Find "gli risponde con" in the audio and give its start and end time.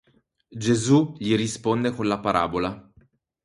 1.19-2.07